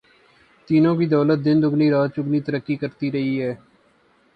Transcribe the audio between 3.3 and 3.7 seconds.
ہے۔